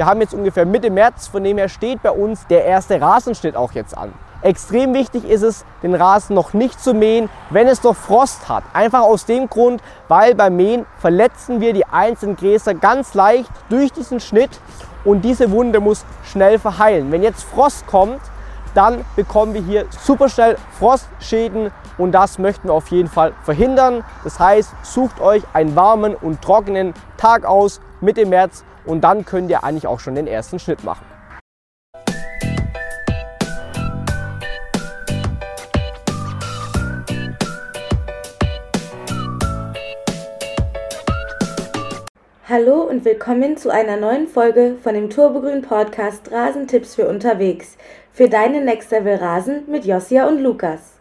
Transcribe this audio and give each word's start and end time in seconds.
Wir 0.00 0.06
haben 0.06 0.22
jetzt 0.22 0.32
ungefähr 0.32 0.64
Mitte 0.64 0.88
März, 0.88 1.26
von 1.26 1.44
dem 1.44 1.58
her 1.58 1.68
steht 1.68 2.02
bei 2.02 2.10
uns 2.10 2.46
der 2.46 2.64
erste 2.64 2.98
Rasenschnitt 2.98 3.54
auch 3.54 3.72
jetzt 3.72 3.94
an. 3.94 4.14
Extrem 4.40 4.94
wichtig 4.94 5.28
ist 5.28 5.42
es, 5.42 5.66
den 5.82 5.94
Rasen 5.94 6.34
noch 6.34 6.54
nicht 6.54 6.80
zu 6.80 6.94
mähen, 6.94 7.28
wenn 7.50 7.68
es 7.68 7.82
noch 7.82 7.94
Frost 7.94 8.48
hat. 8.48 8.64
Einfach 8.72 9.02
aus 9.02 9.26
dem 9.26 9.50
Grund, 9.50 9.82
weil 10.08 10.34
beim 10.34 10.56
Mähen 10.56 10.86
verletzen 10.96 11.60
wir 11.60 11.74
die 11.74 11.84
einzelnen 11.84 12.36
Gräser 12.36 12.72
ganz 12.72 13.12
leicht 13.12 13.50
durch 13.68 13.92
diesen 13.92 14.20
Schnitt 14.20 14.48
und 15.04 15.20
diese 15.20 15.50
Wunde 15.50 15.80
muss 15.80 16.06
schnell 16.24 16.58
verheilen. 16.58 17.12
Wenn 17.12 17.22
jetzt 17.22 17.42
Frost 17.42 17.86
kommt, 17.86 18.22
dann 18.72 19.04
bekommen 19.16 19.52
wir 19.52 19.60
hier 19.60 19.84
super 19.90 20.30
schnell 20.30 20.56
Frostschäden 20.78 21.72
und 21.98 22.12
das 22.12 22.38
möchten 22.38 22.68
wir 22.68 22.72
auf 22.72 22.88
jeden 22.88 23.10
Fall 23.10 23.34
verhindern. 23.42 24.02
Das 24.24 24.40
heißt, 24.40 24.72
sucht 24.82 25.20
euch 25.20 25.42
einen 25.52 25.76
warmen 25.76 26.14
und 26.14 26.40
trockenen 26.40 26.94
Tag 27.18 27.44
aus 27.44 27.82
Mitte 28.00 28.24
März 28.24 28.64
und 28.90 29.02
dann 29.02 29.24
könnt 29.24 29.48
ihr 29.50 29.62
eigentlich 29.62 29.86
auch 29.86 30.00
schon 30.00 30.16
den 30.16 30.26
ersten 30.26 30.58
Schnitt 30.58 30.82
machen. 30.82 31.06
Hallo 42.48 42.82
und 42.82 43.04
willkommen 43.04 43.56
zu 43.56 43.70
einer 43.70 43.96
neuen 43.96 44.26
Folge 44.26 44.74
von 44.82 44.94
dem 44.94 45.08
Turbogrün 45.08 45.62
Podcast 45.62 46.32
Rasentipps 46.32 46.96
für 46.96 47.06
unterwegs 47.06 47.76
für 48.12 48.28
deinen 48.28 48.64
Next 48.64 48.90
Level 48.90 49.14
Rasen 49.14 49.70
mit 49.70 49.84
Josia 49.84 50.26
und 50.26 50.40
Lukas. 50.40 50.94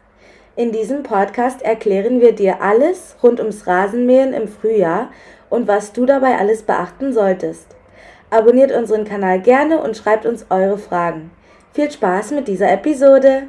In 0.56 0.72
diesem 0.72 1.02
Podcast 1.02 1.64
erklären 1.64 2.22
wir 2.22 2.34
dir 2.34 2.62
alles 2.62 3.16
rund 3.24 3.40
ums 3.40 3.66
Rasenmähen 3.66 4.34
im 4.34 4.48
Frühjahr 4.48 5.10
und 5.50 5.68
was 5.68 5.92
du 5.92 6.06
dabei 6.06 6.38
alles 6.38 6.62
beachten 6.62 7.14
solltest. 7.14 7.79
Abonniert 8.32 8.72
unseren 8.72 9.06
Kanal 9.06 9.42
gerne 9.42 9.80
und 9.80 9.98
schreibt 9.98 10.28
uns 10.28 10.46
eure 10.52 10.78
Fragen. 10.78 11.32
Viel 11.74 11.90
Spaß 11.90 12.32
mit 12.32 12.48
dieser 12.48 12.72
Episode! 12.72 13.48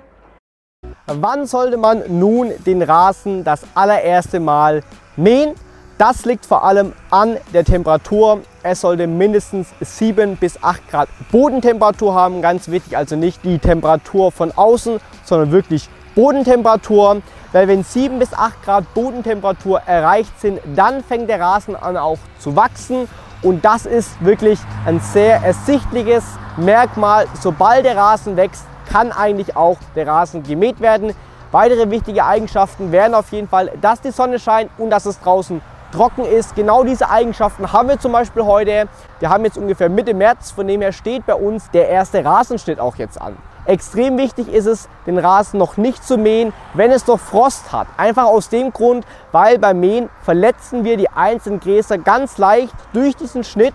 Wann 1.06 1.44
sollte 1.44 1.76
man 1.76 2.02
nun 2.08 2.52
den 2.64 2.80
Rasen 2.80 3.44
das 3.44 3.62
allererste 3.74 4.40
Mal 4.40 4.82
mähen? 5.16 5.54
Das 5.98 6.24
liegt 6.24 6.46
vor 6.46 6.64
allem 6.64 6.94
an 7.10 7.36
der 7.52 7.64
Temperatur. 7.64 8.40
Es 8.62 8.80
sollte 8.80 9.06
mindestens 9.06 9.68
7 9.80 10.38
bis 10.38 10.62
8 10.62 10.88
Grad 10.88 11.08
Bodentemperatur 11.30 12.14
haben. 12.14 12.40
Ganz 12.40 12.70
wichtig, 12.70 12.96
also 12.96 13.16
nicht 13.16 13.44
die 13.44 13.58
Temperatur 13.58 14.32
von 14.32 14.50
außen, 14.50 14.98
sondern 15.24 15.52
wirklich 15.52 15.90
Bodentemperatur. 16.14 17.20
Weil 17.52 17.68
wenn 17.68 17.84
7 17.84 18.18
bis 18.18 18.32
8 18.32 18.62
Grad 18.62 18.94
Bodentemperatur 18.94 19.80
erreicht 19.80 20.40
sind, 20.40 20.58
dann 20.74 21.04
fängt 21.04 21.28
der 21.28 21.38
Rasen 21.40 21.76
an 21.76 21.98
auch 21.98 22.18
zu 22.38 22.56
wachsen. 22.56 23.08
Und 23.42 23.64
das 23.64 23.86
ist 23.86 24.22
wirklich 24.22 24.58
ein 24.84 25.00
sehr 25.00 25.42
ersichtliches 25.42 26.24
Merkmal. 26.56 27.26
Sobald 27.40 27.86
der 27.86 27.96
Rasen 27.96 28.36
wächst, 28.36 28.66
kann 28.90 29.12
eigentlich 29.12 29.56
auch 29.56 29.78
der 29.96 30.06
Rasen 30.06 30.42
gemäht 30.42 30.80
werden. 30.80 31.14
Weitere 31.52 31.90
wichtige 31.90 32.24
Eigenschaften 32.24 32.92
wären 32.92 33.14
auf 33.14 33.32
jeden 33.32 33.48
Fall, 33.48 33.72
dass 33.80 34.00
die 34.00 34.10
Sonne 34.10 34.38
scheint 34.38 34.70
und 34.78 34.90
dass 34.90 35.06
es 35.06 35.20
draußen 35.20 35.62
trocken 35.90 36.24
ist. 36.24 36.54
Genau 36.54 36.84
diese 36.84 37.08
Eigenschaften 37.10 37.72
haben 37.72 37.88
wir 37.88 37.98
zum 37.98 38.12
Beispiel 38.12 38.44
heute. 38.44 38.88
Wir 39.18 39.30
haben 39.30 39.44
jetzt 39.44 39.58
ungefähr 39.58 39.88
Mitte 39.88 40.14
März, 40.14 40.50
von 40.50 40.66
dem 40.68 40.82
her 40.82 40.92
steht 40.92 41.26
bei 41.26 41.34
uns 41.34 41.70
der 41.70 41.88
erste 41.88 42.24
Rasenschnitt 42.24 42.78
auch 42.78 42.96
jetzt 42.96 43.20
an. 43.20 43.36
Extrem 43.70 44.18
wichtig 44.18 44.52
ist 44.52 44.66
es, 44.66 44.88
den 45.06 45.16
Rasen 45.16 45.60
noch 45.60 45.76
nicht 45.76 46.02
zu 46.02 46.18
mähen, 46.18 46.52
wenn 46.74 46.90
es 46.90 47.06
noch 47.06 47.20
Frost 47.20 47.70
hat. 47.70 47.86
Einfach 47.96 48.24
aus 48.24 48.48
dem 48.48 48.72
Grund, 48.72 49.06
weil 49.30 49.60
beim 49.60 49.78
Mähen 49.78 50.08
verletzen 50.22 50.82
wir 50.82 50.96
die 50.96 51.08
einzelnen 51.08 51.60
Gräser 51.60 51.96
ganz 51.96 52.36
leicht 52.36 52.74
durch 52.92 53.14
diesen 53.14 53.44
Schnitt 53.44 53.74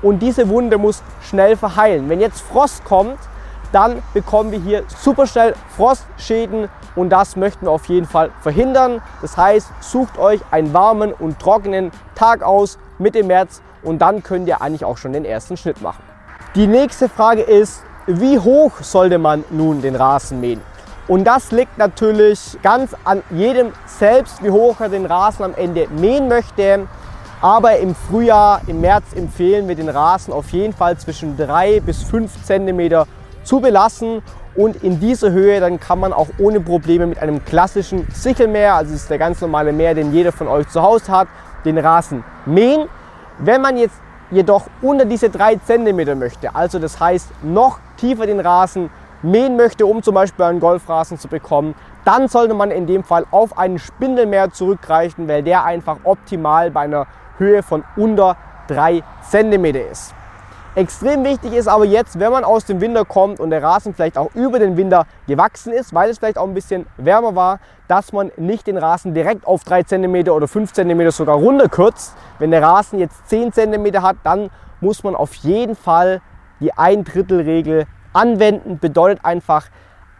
und 0.00 0.20
diese 0.20 0.48
Wunde 0.48 0.78
muss 0.78 1.02
schnell 1.20 1.58
verheilen. 1.58 2.08
Wenn 2.08 2.20
jetzt 2.20 2.40
Frost 2.40 2.86
kommt, 2.86 3.18
dann 3.70 4.02
bekommen 4.14 4.50
wir 4.50 4.60
hier 4.60 4.84
super 4.88 5.26
schnell 5.26 5.54
Frostschäden 5.76 6.70
und 6.96 7.10
das 7.10 7.36
möchten 7.36 7.66
wir 7.66 7.72
auf 7.72 7.84
jeden 7.84 8.06
Fall 8.06 8.30
verhindern. 8.40 9.02
Das 9.20 9.36
heißt, 9.36 9.68
sucht 9.80 10.16
euch 10.16 10.40
einen 10.52 10.72
warmen 10.72 11.12
und 11.12 11.38
trockenen 11.38 11.90
Tag 12.14 12.42
aus 12.42 12.78
Mitte 12.96 13.22
März 13.22 13.60
und 13.82 13.98
dann 13.98 14.22
könnt 14.22 14.48
ihr 14.48 14.62
eigentlich 14.62 14.86
auch 14.86 14.96
schon 14.96 15.12
den 15.12 15.26
ersten 15.26 15.58
Schnitt 15.58 15.82
machen. 15.82 16.02
Die 16.54 16.66
nächste 16.66 17.10
Frage 17.10 17.42
ist, 17.42 17.82
wie 18.06 18.38
hoch 18.38 18.72
sollte 18.80 19.18
man 19.18 19.44
nun 19.50 19.80
den 19.80 19.96
Rasen 19.96 20.40
mähen? 20.40 20.60
Und 21.06 21.24
das 21.24 21.52
liegt 21.52 21.76
natürlich 21.76 22.58
ganz 22.62 22.94
an 23.04 23.22
jedem 23.30 23.72
selbst, 23.86 24.42
wie 24.42 24.50
hoch 24.50 24.80
er 24.80 24.88
den 24.88 25.04
Rasen 25.06 25.44
am 25.44 25.54
Ende 25.54 25.86
mähen 25.88 26.28
möchte. 26.28 26.86
Aber 27.42 27.76
im 27.78 27.94
Frühjahr, 27.94 28.62
im 28.66 28.80
März 28.80 29.12
empfehlen 29.14 29.68
wir 29.68 29.74
den 29.74 29.90
Rasen 29.90 30.32
auf 30.32 30.48
jeden 30.50 30.72
Fall 30.72 30.96
zwischen 30.96 31.36
3 31.36 31.80
bis 31.80 32.02
5 32.04 32.30
cm 32.44 33.04
zu 33.42 33.60
belassen. 33.60 34.22
Und 34.54 34.82
in 34.82 35.00
dieser 35.00 35.30
Höhe 35.30 35.60
dann 35.60 35.78
kann 35.80 35.98
man 35.98 36.12
auch 36.12 36.28
ohne 36.38 36.60
Probleme 36.60 37.06
mit 37.06 37.18
einem 37.18 37.44
klassischen 37.44 38.06
Sichelmäher, 38.14 38.74
also 38.74 38.92
das 38.92 39.02
ist 39.02 39.10
der 39.10 39.18
ganz 39.18 39.40
normale 39.40 39.72
Mäher, 39.72 39.94
den 39.94 40.12
jeder 40.12 40.32
von 40.32 40.46
euch 40.46 40.68
zu 40.68 40.80
Hause 40.80 41.10
hat, 41.10 41.28
den 41.64 41.76
Rasen 41.76 42.22
mähen. 42.46 42.88
Wenn 43.38 43.60
man 43.60 43.76
jetzt 43.76 43.96
jedoch 44.34 44.66
unter 44.82 45.04
diese 45.04 45.30
3 45.30 45.56
cm 45.56 46.18
möchte, 46.18 46.54
also 46.54 46.78
das 46.78 47.00
heißt 47.00 47.28
noch 47.42 47.78
tiefer 47.96 48.26
den 48.26 48.40
Rasen 48.40 48.90
mähen 49.22 49.56
möchte, 49.56 49.86
um 49.86 50.02
zum 50.02 50.14
Beispiel 50.14 50.44
einen 50.44 50.60
Golfrasen 50.60 51.18
zu 51.18 51.28
bekommen, 51.28 51.74
dann 52.04 52.28
sollte 52.28 52.52
man 52.52 52.70
in 52.70 52.86
dem 52.86 53.04
Fall 53.04 53.24
auf 53.30 53.56
einen 53.56 53.78
Spindelmäher 53.78 54.50
zurückgreifen, 54.50 55.26
weil 55.28 55.42
der 55.42 55.64
einfach 55.64 55.96
optimal 56.04 56.70
bei 56.70 56.80
einer 56.82 57.06
Höhe 57.38 57.62
von 57.62 57.84
unter 57.96 58.36
3 58.68 59.02
cm 59.30 59.64
ist. 59.90 60.14
Extrem 60.76 61.22
wichtig 61.22 61.52
ist 61.52 61.68
aber 61.68 61.84
jetzt, 61.84 62.18
wenn 62.18 62.32
man 62.32 62.42
aus 62.42 62.64
dem 62.64 62.80
Winter 62.80 63.04
kommt 63.04 63.38
und 63.38 63.50
der 63.50 63.62
Rasen 63.62 63.94
vielleicht 63.94 64.18
auch 64.18 64.34
über 64.34 64.58
den 64.58 64.76
Winter 64.76 65.06
gewachsen 65.28 65.72
ist, 65.72 65.94
weil 65.94 66.10
es 66.10 66.18
vielleicht 66.18 66.36
auch 66.36 66.48
ein 66.48 66.54
bisschen 66.54 66.86
wärmer 66.96 67.36
war, 67.36 67.60
dass 67.86 68.12
man 68.12 68.32
nicht 68.36 68.66
den 68.66 68.76
Rasen 68.76 69.14
direkt 69.14 69.46
auf 69.46 69.62
3 69.62 69.84
cm 69.84 70.30
oder 70.30 70.48
5 70.48 70.72
cm 70.72 71.10
sogar 71.12 71.36
runterkürzt. 71.36 72.16
Wenn 72.40 72.50
der 72.50 72.60
Rasen 72.60 72.98
jetzt 72.98 73.28
10 73.28 73.52
cm 73.52 74.02
hat, 74.02 74.16
dann 74.24 74.50
muss 74.80 75.04
man 75.04 75.14
auf 75.14 75.34
jeden 75.34 75.76
Fall 75.76 76.20
die 76.58 76.72
ein 76.72 77.04
Drittel 77.04 77.42
Regel 77.42 77.86
anwenden. 78.12 78.80
Bedeutet 78.80 79.24
einfach, 79.24 79.68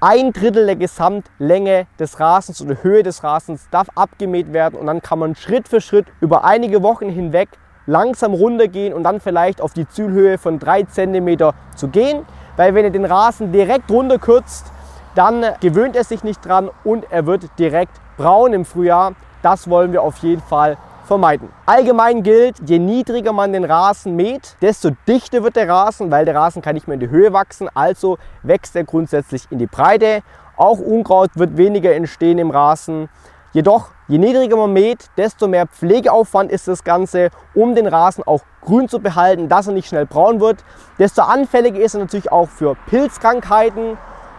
ein 0.01 0.33
Drittel 0.33 0.67
der 0.67 0.77
Gesamtlänge 0.77 1.89
des 1.99 2.21
Rasens 2.21 2.63
oder 2.63 2.81
Höhe 2.81 3.03
des 3.03 3.25
Rasens 3.25 3.67
darf 3.73 3.89
abgemäht 3.97 4.53
werden 4.53 4.79
und 4.79 4.87
dann 4.87 5.03
kann 5.03 5.19
man 5.19 5.35
Schritt 5.35 5.67
für 5.67 5.81
Schritt 5.81 6.07
über 6.21 6.45
einige 6.45 6.81
Wochen 6.85 7.09
hinweg 7.09 7.49
langsam 7.87 8.35
runtergehen 8.35 8.93
und 8.93 9.03
dann 9.03 9.21
vielleicht 9.21 9.61
auf 9.61 9.73
die 9.73 9.89
Zielhöhe 9.89 10.39
von 10.39 10.59
3 10.59 10.85
cm 10.85 11.53
zu 11.77 11.89
gehen. 11.89 12.25
Weil 12.57 12.75
wenn 12.75 12.85
ihr 12.85 12.91
den 12.91 13.05
Rasen 13.05 13.53
direkt 13.53 13.91
runterkürzt, 13.91 14.67
dann 15.15 15.45
gewöhnt 15.61 15.97
er 15.97 16.05
sich 16.05 16.25
nicht 16.25 16.45
dran 16.45 16.71
und 16.83 17.07
er 17.11 17.27
wird 17.27 17.49
direkt 17.59 17.93
braun 18.17 18.53
im 18.53 18.65
Frühjahr. 18.65 19.13
Das 19.43 19.69
wollen 19.69 19.93
wir 19.93 20.03
auf 20.03 20.17
jeden 20.19 20.43
Fall 20.43 20.77
vermeiden. 21.05 21.49
Allgemein 21.67 22.23
gilt, 22.23 22.57
je 22.67 22.79
niedriger 22.79 23.33
man 23.33 23.53
den 23.53 23.65
Rasen 23.65 24.17
mäht, 24.17 24.57
desto 24.63 24.91
dichter 25.07 25.43
wird 25.43 25.57
der 25.57 25.69
Rasen, 25.69 26.11
weil 26.11 26.25
der 26.25 26.35
Rasen 26.35 26.63
kann 26.63 26.75
nicht 26.75 26.89
mehr 26.89 26.95
in 26.95 27.01
die 27.01 27.11
Höhe 27.11 27.33
wachsen, 27.33 27.69
also 27.75 28.19
wächst 28.43 28.75
er 28.75 28.85
grundsätzlich 28.85 29.47
in 29.51 29.59
die 29.59 29.67
Breite. 29.67 30.23
Auch 30.57 30.79
Unkraut 30.79 31.31
wird 31.35 31.57
weniger 31.57 31.95
entstehen 31.95 32.39
im 32.39 32.51
Rasen. 32.51 33.09
Jedoch, 33.55 33.91
je 34.09 34.19
niedriger 34.19 34.57
man 34.57 34.73
mäht, 34.73 35.11
desto 35.17 35.47
mehr 35.47 35.69
Pflegeaufwand 35.69 36.51
ist 36.51 36.67
das 36.67 36.83
Ganze, 36.83 37.31
um 37.55 37.77
den 37.77 37.87
Rasen 37.87 38.25
auch 38.25 38.41
grün 38.61 38.89
zu 38.89 38.99
behalten, 38.99 39.49
dass 39.49 39.69
er 39.69 39.75
nicht 39.75 39.87
schnell 39.87 40.07
braun 40.07 40.41
wird. 40.41 40.65
Desto 40.99 41.23
anfälliger 41.23 41.79
ist 41.79 41.95
er 41.95 42.01
natürlich 42.01 42.33
auch 42.33 42.49
für 42.49 42.75
Pilzkrankheiten 42.89 43.97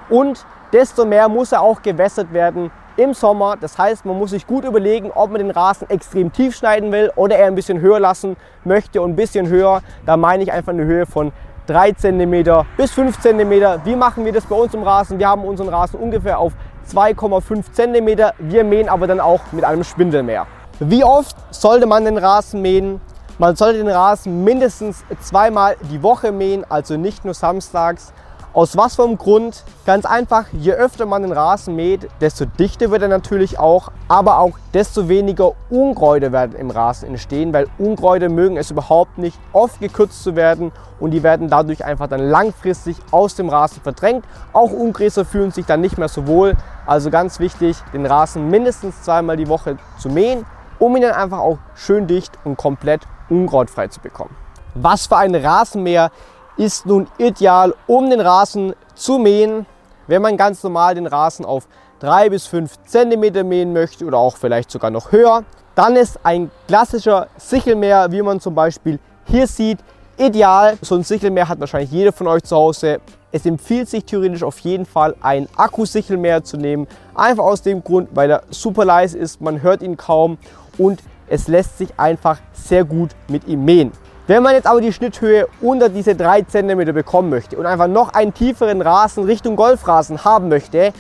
und 0.10 0.46
desto 0.74 1.06
mehr 1.06 1.30
muss 1.30 1.54
er 1.54 1.62
auch 1.62 1.82
gewässert 1.82 2.34
werden 2.34 2.72
im 2.98 3.14
Sommer. 3.14 3.56
Das 3.56 3.78
heißt, 3.78 4.04
man 4.06 4.18
muss 4.18 4.32
sich 4.32 4.48
gut 4.48 4.66
überlegen, 4.66 5.12
ob 5.12 5.32
man 5.32 5.40
den 5.40 5.52
Rasen 5.52 5.90
extrem 5.90 6.34
tief 6.34 6.54
schneiden 6.54 6.92
will 6.92 7.10
oder 7.16 7.38
er 7.38 7.48
ein 7.48 7.56
bisschen 7.56 7.80
höher 7.80 8.02
lassen 8.02 8.36
möchte 8.66 9.02
und 9.02 9.12
ein 9.12 9.16
bisschen 9.16 9.48
höher. 9.48 9.82
Da 10.06 10.18
meine 10.18 10.44
ich 10.44 10.52
einfach 10.52 10.74
eine 10.74 10.84
Höhe 10.84 11.06
von 11.06 11.32
3 11.68 11.94
cm 11.94 12.66
bis 12.76 12.92
5 12.92 13.18
cm. 13.22 13.50
Wie 13.86 13.96
machen 13.96 14.26
wir 14.26 14.34
das 14.34 14.46
bei 14.46 14.58
uns 14.58 14.74
im 14.74 14.84
Rasen? 14.84 15.20
Wir 15.20 15.30
haben 15.30 15.46
unseren 15.46 15.70
Rasen 15.70 16.02
ungefähr 16.02 16.38
auf 16.38 16.52
2,5 16.92 17.72
cm. 17.72 18.32
Wir 18.40 18.64
mähen 18.64 18.90
aber 18.90 19.08
dann 19.08 19.20
auch 19.20 19.42
mit 19.52 19.64
einem 19.64 19.84
Spindelmäher. 19.84 20.48
Wie 20.80 21.04
oft 21.04 21.36
sollte 21.52 21.86
man 21.86 22.06
den 22.06 22.18
Rasen 22.18 22.62
mähen? 22.62 23.02
Man 23.38 23.56
sollte 23.56 23.80
den 23.80 23.90
Rasen 23.90 24.44
mindestens 24.44 25.04
zweimal 25.22 25.76
die 25.92 26.02
Woche 26.04 26.32
mähen, 26.32 26.64
also 26.70 26.98
nicht 26.98 27.26
nur 27.26 27.34
samstags. 27.34 28.14
Aus 28.56 28.78
was 28.78 28.96
für 28.96 29.04
einem 29.04 29.18
Grund? 29.18 29.66
Ganz 29.86 30.06
einfach, 30.06 30.46
je 30.54 30.72
öfter 30.72 31.06
man 31.06 31.24
den 31.24 31.34
Rasen 31.34 31.76
mäht, 31.76 32.08
desto 32.22 32.46
dichter 32.46 32.90
wird 32.90 33.02
er 33.02 33.10
natürlich 33.10 33.60
auch, 33.60 33.92
aber 34.08 34.40
auch 34.40 34.54
desto 34.74 35.10
weniger 35.10 35.52
Unkräuter 35.70 36.32
werden 36.32 36.56
im 36.56 36.72
Rasen 36.72 37.10
entstehen, 37.10 37.52
weil 37.52 37.68
Unkräuter 37.78 38.30
mögen 38.30 38.56
es 38.56 38.72
überhaupt 38.72 39.18
nicht, 39.18 39.38
oft 39.52 39.82
gekürzt 39.82 40.24
zu 40.24 40.38
werden 40.38 40.72
und 41.02 41.12
die 41.12 41.22
werden 41.22 41.50
dadurch 41.50 41.84
einfach 41.84 42.08
dann 42.08 42.22
langfristig 42.22 42.96
aus 43.12 43.36
dem 43.36 43.50
Rasen 43.50 43.82
verdrängt. 43.82 44.24
Auch 44.54 44.72
Ungräser 44.72 45.26
fühlen 45.26 45.52
sich 45.52 45.66
dann 45.66 45.82
nicht 45.82 45.98
mehr 45.98 46.08
so 46.08 46.26
wohl. 46.26 46.56
Also 46.86 47.10
ganz 47.10 47.42
wichtig, 47.42 47.76
den 47.92 48.06
Rasen 48.06 48.50
mindestens 48.50 49.02
zweimal 49.02 49.36
die 49.36 49.50
Woche 49.50 49.76
zu 50.00 50.08
mähen, 50.08 50.46
um 50.80 50.96
ihn 50.96 51.02
dann 51.02 51.12
einfach 51.12 51.40
auch 51.40 51.58
schön 51.76 52.08
dicht 52.08 52.32
und 52.46 52.56
komplett 52.56 53.02
unkrautfrei 53.28 53.90
zu 53.90 54.00
bekommen. 54.00 54.34
Was 54.76 55.08
für 55.08 55.18
ein 55.18 55.36
Rasenmäher 55.36 56.10
ist 56.58 56.86
nun 56.86 57.08
ideal, 57.18 57.74
um 57.88 58.10
den 58.10 58.22
Rasen 58.22 58.74
zu 58.96 59.18
mähen. 59.18 59.66
Wenn 60.08 60.22
man 60.22 60.38
ganz 60.38 60.64
normal 60.64 60.96
den 60.96 61.08
Rasen 61.08 61.46
auf 61.46 61.68
3 62.00 62.30
bis 62.30 62.48
5 62.48 62.72
cm 62.86 63.48
mähen 63.48 63.74
möchte 63.74 64.06
oder 64.06 64.18
auch 64.18 64.38
vielleicht 64.38 64.72
sogar 64.72 64.92
noch 64.92 65.12
höher, 65.12 65.44
dann 65.76 65.96
ist 65.96 66.20
ein 66.24 66.52
klassischer 66.68 67.28
Sichelmäher, 67.38 68.12
wie 68.12 68.22
man 68.22 68.40
zum 68.40 68.56
Beispiel 68.56 69.00
hier 69.26 69.48
sieht, 69.48 69.80
ideal. 70.18 70.78
So 70.82 70.96
ein 70.96 71.04
Sichelmäher 71.04 71.50
hat 71.50 71.60
wahrscheinlich 71.60 71.92
jeder 71.92 72.14
von 72.14 72.28
euch 72.28 72.44
zu 72.44 72.56
Hause. 72.56 73.00
Es 73.32 73.46
empfiehlt 73.46 73.90
sich 73.90 74.06
theoretisch 74.06 74.44
auf 74.44 74.60
jeden 74.60 74.86
Fall 74.86 75.16
ein 75.22 75.50
Akkusichelmäher 75.58 76.44
zu 76.44 76.56
nehmen. 76.56 76.88
Einfach 77.14 77.44
aus 77.44 77.62
dem 77.62 77.84
Grund, 77.84 78.10
weil 78.14 78.32
er 78.32 78.44
super 78.50 78.86
leise 78.86 79.18
ist, 79.18 79.42
man 79.42 79.62
hört 79.62 79.82
ihn 79.82 79.98
kaum 79.98 80.38
und 80.78 81.02
es 81.28 81.48
lässt 81.48 81.78
sich 81.78 81.90
einfach 81.98 82.40
sehr 82.54 82.86
gut 82.86 83.12
mit 83.28 83.48
ihm 83.48 83.66
mähen. 83.66 83.92
Wenn 84.28 84.42
man 84.42 84.56
jetzt 84.56 84.66
aber 84.66 84.82
die 84.82 84.92
Schnitthöhe 84.92 85.48
unter 85.62 85.88
diese 85.88 86.16
3 86.16 86.42
cm 86.44 86.80
bekommen 86.96 87.30
möchte 87.30 87.58
und 87.58 87.68
einfach 87.68 87.88
noch 87.88 88.14
einen 88.14 88.34
tieferen 88.34 88.82
Rasen 88.82 89.24
Richtung 89.24 89.56
Golfrasen 89.56 90.26
haben 90.26 90.50
möchte, 90.50 90.94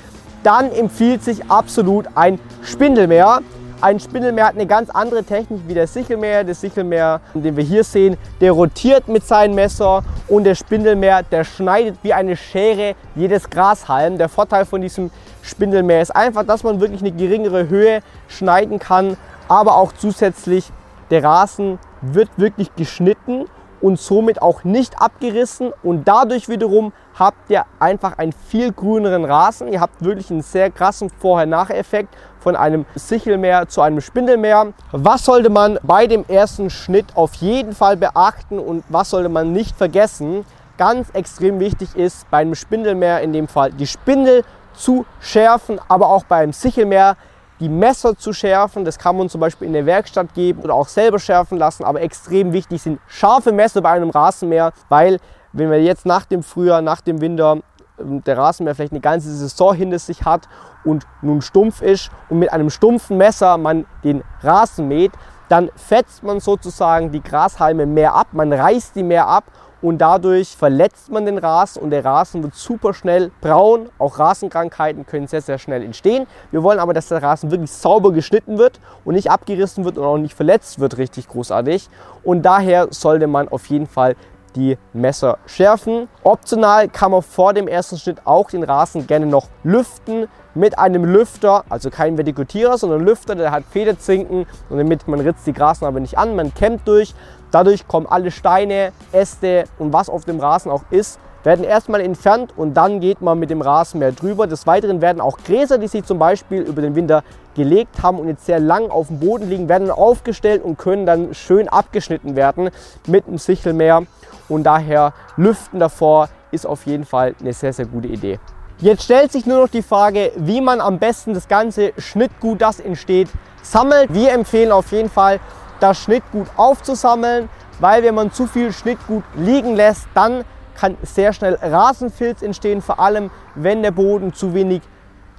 dann 0.43 0.71
empfiehlt 0.71 1.23
sich 1.23 1.49
absolut 1.49 2.05
ein 2.13 2.39
Spindelmäher. 2.61 3.39
Ein 3.81 3.99
Spindelmäher 3.99 4.45
hat 4.45 4.53
eine 4.53 4.67
ganz 4.67 4.91
andere 4.91 5.23
Technik 5.23 5.61
wie 5.65 5.73
der 5.73 5.87
Sichelmäher. 5.87 6.43
Der 6.43 6.53
Sichelmäher, 6.53 7.19
den 7.33 7.57
wir 7.57 7.63
hier 7.63 7.83
sehen, 7.83 8.15
der 8.41 8.51
rotiert 8.51 9.07
mit 9.07 9.25
seinem 9.25 9.55
Messer 9.55 10.03
und 10.27 10.43
der 10.43 10.53
Spindelmäher, 10.53 11.23
der 11.23 11.45
schneidet 11.45 11.97
wie 12.03 12.13
eine 12.13 12.37
Schere 12.37 12.93
jedes 13.15 13.49
Grashalm. 13.49 14.19
Der 14.19 14.29
Vorteil 14.29 14.65
von 14.65 14.81
diesem 14.81 15.09
Spindelmäher 15.41 16.03
ist 16.03 16.15
einfach, 16.15 16.43
dass 16.43 16.63
man 16.63 16.79
wirklich 16.79 17.01
eine 17.01 17.11
geringere 17.11 17.69
Höhe 17.69 18.01
schneiden 18.27 18.77
kann, 18.77 19.17
aber 19.47 19.77
auch 19.77 19.93
zusätzlich 19.93 20.71
der 21.11 21.23
Rasen 21.23 21.79
wird 22.01 22.29
wirklich 22.37 22.75
geschnitten 22.75 23.45
und 23.81 23.99
somit 23.99 24.41
auch 24.41 24.63
nicht 24.63 24.99
abgerissen 24.99 25.71
und 25.83 26.07
dadurch 26.07 26.49
wiederum 26.49 26.93
habt 27.17 27.49
ihr 27.49 27.65
einfach 27.79 28.17
einen 28.17 28.31
viel 28.31 28.71
grüneren 28.71 29.25
Rasen. 29.25 29.67
Ihr 29.67 29.79
habt 29.79 30.03
wirklich 30.03 30.31
einen 30.31 30.41
sehr 30.41 30.71
krassen 30.71 31.09
Vorher-Nachher-Effekt 31.09 32.09
von 32.39 32.55
einem 32.55 32.85
Sichelmäher 32.95 33.67
zu 33.67 33.81
einem 33.81 34.01
Spindelmäher. 34.01 34.73
Was 34.91 35.25
sollte 35.25 35.49
man 35.49 35.79
bei 35.83 36.07
dem 36.07 36.25
ersten 36.27 36.69
Schnitt 36.69 37.05
auf 37.15 37.35
jeden 37.35 37.73
Fall 37.73 37.97
beachten 37.97 38.59
und 38.59 38.83
was 38.89 39.11
sollte 39.11 39.29
man 39.29 39.51
nicht 39.51 39.77
vergessen? 39.77 40.45
Ganz 40.77 41.09
extrem 41.11 41.59
wichtig 41.59 41.95
ist 41.95 42.29
bei 42.29 42.39
einem 42.39 42.55
Spindelmäher 42.55 43.21
in 43.21 43.33
dem 43.33 43.47
Fall 43.47 43.71
die 43.71 43.87
Spindel 43.87 44.43
zu 44.73 45.05
schärfen, 45.21 45.79
aber 45.87 46.09
auch 46.09 46.23
beim 46.25 46.51
Sichelmäher 46.51 47.15
die 47.59 47.69
Messer 47.69 48.17
zu 48.17 48.33
schärfen. 48.33 48.85
Das 48.85 48.97
kann 48.97 49.17
man 49.17 49.29
zum 49.29 49.41
Beispiel 49.41 49.67
in 49.67 49.73
der 49.73 49.85
Werkstatt 49.85 50.33
geben 50.33 50.61
oder 50.61 50.73
auch 50.73 50.87
selber 50.87 51.19
schärfen 51.19 51.57
lassen. 51.57 51.83
Aber 51.83 52.01
extrem 52.01 52.53
wichtig 52.53 52.81
sind 52.81 52.99
scharfe 53.07 53.51
Messer 53.51 53.81
bei 53.81 53.91
einem 53.91 54.09
Rasenmäher, 54.09 54.73
weil 54.89 55.19
wenn 55.53 55.71
wir 55.71 55.81
jetzt 55.81 56.05
nach 56.05 56.25
dem 56.25 56.43
Frühjahr, 56.43 56.81
nach 56.81 57.01
dem 57.01 57.21
Winter 57.21 57.59
ähm, 57.99 58.23
der 58.23 58.37
Rasenmäher 58.37 58.75
vielleicht 58.75 58.93
eine 58.93 59.01
ganze 59.01 59.33
Saison 59.33 59.73
hinter 59.73 59.99
sich 59.99 60.25
hat 60.25 60.47
und 60.83 61.05
nun 61.21 61.41
stumpf 61.41 61.81
ist 61.81 62.09
und 62.29 62.39
mit 62.39 62.51
einem 62.51 62.69
stumpfen 62.69 63.17
Messer 63.17 63.57
man 63.57 63.85
den 64.03 64.23
Rasen 64.41 64.87
mäht, 64.87 65.13
dann 65.47 65.69
fetzt 65.75 66.23
man 66.23 66.39
sozusagen 66.39 67.11
die 67.11 67.21
Grashalme 67.21 67.85
mehr 67.85 68.15
ab, 68.15 68.27
man 68.31 68.51
reißt 68.51 68.95
die 68.95 69.03
mehr 69.03 69.27
ab 69.27 69.45
und 69.85 69.99
dadurch 69.99 70.57
verletzt 70.57 71.11
man 71.11 71.27
den 71.27 71.37
Rasen 71.37 71.83
und 71.83 71.91
der 71.91 72.03
Rasen 72.03 72.41
wird 72.41 72.55
super 72.55 72.91
schnell 72.95 73.31
braun. 73.39 73.89
Auch 73.99 74.17
Rasenkrankheiten 74.17 75.05
können 75.05 75.27
sehr, 75.27 75.41
sehr 75.41 75.59
schnell 75.59 75.83
entstehen. 75.83 76.25
Wir 76.49 76.63
wollen 76.63 76.79
aber, 76.79 76.95
dass 76.95 77.09
der 77.09 77.21
Rasen 77.21 77.51
wirklich 77.51 77.71
sauber 77.71 78.11
geschnitten 78.11 78.57
wird 78.57 78.79
und 79.03 79.13
nicht 79.13 79.29
abgerissen 79.29 79.85
wird 79.85 79.99
und 79.99 80.03
auch 80.03 80.17
nicht 80.17 80.33
verletzt 80.33 80.79
wird, 80.79 80.97
richtig 80.97 81.27
großartig. 81.27 81.87
Und 82.23 82.41
daher 82.41 82.87
sollte 82.89 83.27
man 83.27 83.47
auf 83.47 83.67
jeden 83.67 83.85
Fall 83.85 84.15
die 84.55 84.77
Messer 84.93 85.37
schärfen. 85.45 86.07
Optional 86.23 86.87
kann 86.87 87.11
man 87.11 87.21
vor 87.21 87.53
dem 87.53 87.67
ersten 87.67 87.97
Schnitt 87.97 88.25
auch 88.25 88.49
den 88.49 88.63
Rasen 88.63 89.05
gerne 89.05 89.27
noch 89.27 89.49
lüften 89.63 90.27
mit 90.55 90.79
einem 90.79 91.05
Lüfter, 91.05 91.63
also 91.69 91.89
kein 91.89 92.17
Vertikutierer, 92.17 92.77
sondern 92.77 93.01
Lüfter, 93.05 93.35
der 93.35 93.51
hat 93.51 93.65
Federzinken 93.69 94.47
und 94.69 94.77
damit 94.77 95.07
man 95.07 95.19
ritzt 95.19 95.45
die 95.45 95.53
Grasnarbe 95.53 95.99
nicht 95.99 96.17
an, 96.17 96.35
man 96.35 96.53
kämmt 96.53 96.87
durch. 96.87 97.13
Dadurch 97.55 97.87
kommen 97.87 98.05
alle 98.05 98.31
Steine, 98.31 98.91
Äste 99.13 99.63
und 99.79 99.93
was 99.93 100.09
auf 100.09 100.25
dem 100.25 100.41
Rasen 100.41 100.69
auch 100.69 100.83
ist, 100.89 101.21
werden 101.45 101.63
erstmal 101.63 102.01
entfernt 102.01 102.51
und 102.57 102.73
dann 102.73 102.99
geht 102.99 103.21
man 103.21 103.39
mit 103.39 103.49
dem 103.49 103.61
Rasenmäher 103.61 104.11
drüber. 104.11 104.45
Des 104.45 104.67
Weiteren 104.67 104.99
werden 104.99 105.21
auch 105.21 105.37
Gräser, 105.37 105.77
die 105.77 105.87
sich 105.87 106.03
zum 106.03 106.19
Beispiel 106.19 106.63
über 106.63 106.81
den 106.81 106.95
Winter 106.95 107.23
gelegt 107.55 108.03
haben 108.03 108.19
und 108.19 108.27
jetzt 108.27 108.45
sehr 108.45 108.59
lang 108.59 108.89
auf 108.89 109.07
dem 109.07 109.21
Boden 109.21 109.47
liegen, 109.47 109.69
werden 109.69 109.89
aufgestellt 109.89 110.65
und 110.65 110.77
können 110.77 111.05
dann 111.05 111.33
schön 111.33 111.69
abgeschnitten 111.69 112.35
werden 112.35 112.71
mit 113.07 113.25
dem 113.25 113.37
Sichelmäher. 113.37 114.01
Und 114.49 114.65
daher 114.65 115.13
Lüften 115.37 115.79
davor 115.79 116.27
ist 116.51 116.67
auf 116.67 116.85
jeden 116.85 117.05
Fall 117.05 117.35
eine 117.39 117.53
sehr, 117.53 117.71
sehr 117.71 117.85
gute 117.85 118.09
Idee. 118.09 118.37
Jetzt 118.79 119.03
stellt 119.03 119.31
sich 119.31 119.45
nur 119.45 119.61
noch 119.61 119.69
die 119.69 119.81
Frage, 119.81 120.33
wie 120.35 120.59
man 120.59 120.81
am 120.81 120.99
besten 120.99 121.33
das 121.33 121.47
ganze 121.47 121.93
Schnittgut, 121.97 122.61
das 122.61 122.81
entsteht, 122.81 123.29
sammelt. 123.61 124.13
Wir 124.13 124.33
empfehlen 124.33 124.73
auf 124.73 124.91
jeden 124.91 125.09
Fall, 125.09 125.39
das 125.89 125.99
Schnittgut 125.99 126.47
aufzusammeln, 126.57 127.49
weil 127.79 128.03
wenn 128.03 128.15
man 128.15 128.31
zu 128.31 128.47
viel 128.47 128.71
Schnittgut 128.71 129.23
liegen 129.35 129.75
lässt, 129.75 130.07
dann 130.13 130.43
kann 130.75 130.97
sehr 131.03 131.33
schnell 131.33 131.57
Rasenfilz 131.61 132.41
entstehen, 132.41 132.81
vor 132.81 132.99
allem 132.99 133.31
wenn 133.55 133.81
der 133.81 133.91
Boden 133.91 134.33
zu 134.33 134.53
wenig 134.53 134.81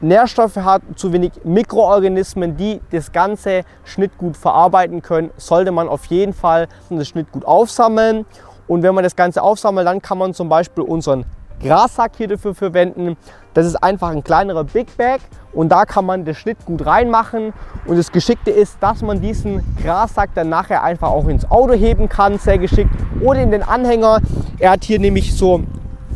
Nährstoffe 0.01 0.57
hat, 0.57 0.83
zu 0.97 1.13
wenig 1.13 1.33
Mikroorganismen, 1.45 2.57
die 2.57 2.81
das 2.91 3.13
ganze 3.13 3.63
Schnittgut 3.85 4.37
verarbeiten 4.37 5.03
können, 5.03 5.31
sollte 5.37 5.73
man 5.73 5.89
auf 5.89 6.05
jeden 6.07 6.35
Fall 6.35 6.69
das 6.91 7.09
Schnittgut 7.09 7.45
aufsammeln. 7.45 8.27
Und 8.69 8.83
wenn 8.83 8.95
man 8.95 9.05
das 9.05 9.17
Ganze 9.17 9.43
aufsammelt, 9.43 9.87
dann 9.87 10.03
kann 10.03 10.19
man 10.19 10.35
zum 10.35 10.49
Beispiel 10.49 10.85
unseren 10.85 11.25
Grassack 11.63 12.13
hier 12.17 12.29
dafür 12.29 12.55
verwenden. 12.55 13.17
Das 13.55 13.67
ist 13.67 13.77
einfach 13.77 14.11
ein 14.11 14.23
kleinerer 14.23 14.65
Big 14.65 14.97
Bag 14.97 15.21
und 15.53 15.71
da 15.71 15.85
kann 15.85 16.05
man 16.05 16.25
das 16.25 16.37
Schnittgut 16.37 16.85
reinmachen. 16.85 17.53
Und 17.87 17.97
das 17.97 18.13
Geschickte 18.13 18.51
ist, 18.51 18.77
dass 18.81 19.03
man 19.03 19.21
diesen 19.21 19.63
Grassack 19.83 20.31
dann 20.35 20.49
nachher 20.49 20.83
einfach 20.83 21.09
auch 21.09 21.27
ins 21.29 21.51
Auto 21.51 21.73
heben 21.73 22.09
kann, 22.09 22.39
sehr 22.39 22.59
geschickt, 22.59 22.91
oder 23.21 23.41
in 23.41 23.51
den 23.51 23.63
Anhänger. 23.63 24.21
Er 24.59 24.73
hat 24.73 24.85
hier 24.85 24.99
nämlich 24.99 25.37
so 25.37 25.63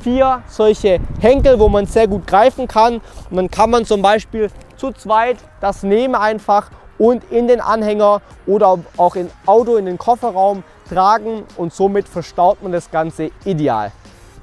vier 0.01 0.43
solche 0.49 0.99
Henkel, 1.21 1.59
wo 1.59 1.69
man 1.69 1.87
sehr 1.87 2.09
gut 2.09 2.27
greifen 2.27 2.69
kann. 2.69 3.01
Und 3.31 3.37
dann 3.37 3.51
kann 3.51 3.71
man 3.71 3.85
zum 3.85 4.03
Beispiel 4.03 4.51
zu 4.77 4.93
zweit 4.93 5.39
das 5.61 5.83
nehmen 5.83 6.15
einfach 6.15 6.71
und 6.99 7.25
in 7.31 7.49
den 7.49 7.61
Anhänger 7.61 8.21
oder 8.47 8.79
auch 8.99 9.17
im 9.17 9.31
Auto 9.47 9.77
in 9.77 9.87
den 9.87 9.97
Kofferraum 9.97 10.63
tragen 10.89 11.45
und 11.57 11.73
somit 11.73 12.09
verstaut 12.09 12.63
man 12.63 12.73
das 12.73 12.91
Ganze 12.91 13.31
ideal. 13.45 13.93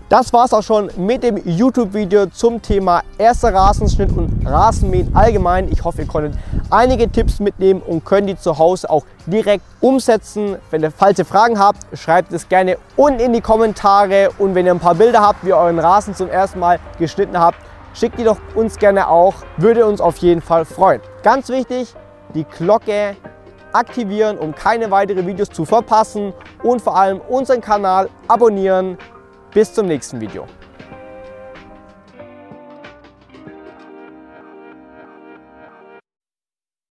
Das 0.10 0.32
war 0.32 0.46
es 0.46 0.54
auch 0.54 0.64
schon 0.64 0.90
mit 0.96 1.22
dem 1.22 1.36
YouTube-Video 1.44 2.28
zum 2.28 2.62
Thema 2.62 3.02
erster 3.18 3.54
Rasenschnitt 3.54 4.16
und 4.16 4.48
Rasenmähen 4.48 5.14
allgemein. 5.14 5.70
Ich 5.70 5.84
hoffe, 5.84 6.04
ihr 6.04 6.08
konntet 6.08 6.40
einige 6.70 7.12
Tipps 7.12 7.42
mitnehmen 7.42 7.82
und 7.86 8.06
könnt 8.06 8.30
die 8.30 8.38
zu 8.38 8.58
Hause 8.58 8.90
auch 8.90 9.04
direkt 9.26 9.66
umsetzen. 9.82 10.56
Wenn 10.72 10.82
ihr 10.82 10.92
falsche 10.92 11.26
Fragen 11.26 11.60
habt, 11.60 11.86
schreibt 11.98 12.32
es 12.32 12.48
gerne 12.48 12.78
unten 12.96 13.20
in 13.20 13.34
die 13.34 13.42
Kommentare. 13.42 14.30
Und 14.38 14.56
wenn 14.56 14.66
ihr 14.66 14.74
ein 14.74 14.80
paar 14.80 14.96
Bilder 14.96 15.20
habt, 15.20 15.44
wie 15.44 15.50
ihr 15.50 15.58
euren 15.58 15.78
Rasen 15.78 16.16
zum 16.16 16.30
ersten 16.30 16.60
Mal 16.60 16.80
geschnitten 16.98 17.38
habt, 17.38 17.58
schickt 17.94 18.18
die 18.18 18.24
doch 18.24 18.38
uns 18.56 18.78
gerne 18.78 19.10
auch. 19.10 19.34
Würde 19.58 19.86
uns 19.86 20.00
auf 20.00 20.16
jeden 20.20 20.42
Fall 20.42 20.64
freuen. 20.64 21.02
Ganz 21.22 21.50
wichtig, 21.50 21.94
die 22.34 22.46
Glocke 22.46 23.18
aktivieren, 23.74 24.38
um 24.38 24.56
keine 24.56 24.90
weiteren 24.90 25.28
Videos 25.28 25.50
zu 25.50 25.66
verpassen 25.66 26.32
und 26.64 26.82
vor 26.82 26.96
allem 26.96 27.20
unseren 27.28 27.60
Kanal 27.60 28.08
abonnieren. 28.30 28.98
Bis 29.54 29.74
zum 29.74 29.88
nächsten 29.88 30.20
Video. 30.22 30.48